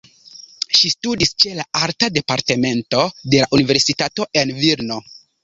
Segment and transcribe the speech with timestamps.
[0.77, 3.05] Ŝi studis ĉe la Arta Departemento
[3.35, 5.01] de la Universitato en Vilno.